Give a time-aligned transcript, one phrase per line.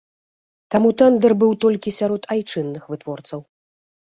[0.75, 3.39] Таму тэндэр быў толькі сярод айчынных вытворцаў.